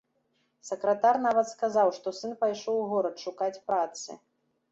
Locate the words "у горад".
2.85-3.15